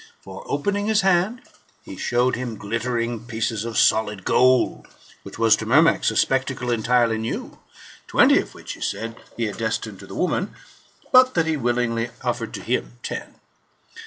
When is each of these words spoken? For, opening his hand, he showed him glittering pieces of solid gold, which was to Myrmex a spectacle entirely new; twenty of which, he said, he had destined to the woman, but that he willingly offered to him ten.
For, 0.19 0.41
opening 0.47 0.87
his 0.87 1.01
hand, 1.01 1.41
he 1.83 1.95
showed 1.95 2.35
him 2.35 2.57
glittering 2.57 3.25
pieces 3.27 3.65
of 3.65 3.77
solid 3.77 4.25
gold, 4.25 4.87
which 5.21 5.37
was 5.37 5.55
to 5.57 5.67
Myrmex 5.67 6.09
a 6.09 6.15
spectacle 6.15 6.71
entirely 6.71 7.19
new; 7.19 7.59
twenty 8.07 8.39
of 8.39 8.55
which, 8.55 8.73
he 8.73 8.81
said, 8.81 9.15
he 9.37 9.43
had 9.43 9.57
destined 9.57 9.99
to 9.99 10.07
the 10.07 10.15
woman, 10.15 10.55
but 11.11 11.35
that 11.35 11.45
he 11.45 11.55
willingly 11.55 12.09
offered 12.23 12.51
to 12.55 12.61
him 12.63 12.97
ten. 13.03 13.35